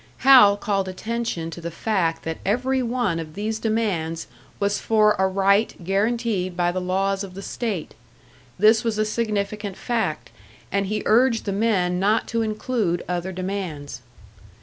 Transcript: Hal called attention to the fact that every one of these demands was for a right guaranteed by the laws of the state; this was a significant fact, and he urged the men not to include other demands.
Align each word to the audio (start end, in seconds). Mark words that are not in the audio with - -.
Hal 0.25 0.57
called 0.57 0.87
attention 0.87 1.51
to 1.51 1.61
the 1.61 1.69
fact 1.69 2.23
that 2.23 2.39
every 2.43 2.81
one 2.81 3.19
of 3.19 3.35
these 3.35 3.59
demands 3.59 4.25
was 4.59 4.79
for 4.79 5.15
a 5.19 5.27
right 5.27 5.75
guaranteed 5.83 6.57
by 6.57 6.71
the 6.71 6.81
laws 6.81 7.23
of 7.23 7.35
the 7.35 7.43
state; 7.43 7.93
this 8.57 8.83
was 8.83 8.97
a 8.97 9.05
significant 9.05 9.77
fact, 9.77 10.31
and 10.71 10.87
he 10.87 11.03
urged 11.05 11.45
the 11.45 11.51
men 11.51 11.99
not 11.99 12.27
to 12.29 12.41
include 12.41 13.03
other 13.07 13.31
demands. 13.31 14.01